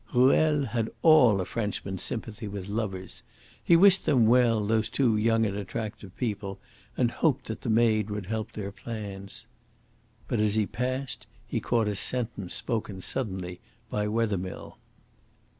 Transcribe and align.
Ruel 0.15 0.65
had 0.65 0.89
all 1.03 1.39
a 1.41 1.45
Frenchman's 1.45 2.01
sympathy 2.01 2.47
with 2.47 2.69
lovers. 2.69 3.21
He 3.63 3.75
wished 3.75 4.05
them 4.05 4.25
well, 4.25 4.65
those 4.65 4.89
two 4.89 5.15
young 5.15 5.45
and 5.45 5.55
attractive 5.55 6.17
people, 6.17 6.57
and 6.97 7.11
hoped 7.11 7.45
that 7.45 7.61
the 7.61 7.69
maid 7.69 8.09
would 8.09 8.25
help 8.25 8.53
their 8.53 8.71
plans. 8.71 9.45
But 10.27 10.39
as 10.39 10.55
he 10.55 10.65
passed 10.65 11.27
he 11.45 11.61
caught 11.61 11.87
a 11.87 11.95
sentence 11.95 12.55
spoken 12.55 12.99
suddenly 13.01 13.59
by 13.91 14.07
Wethermill. 14.07 14.79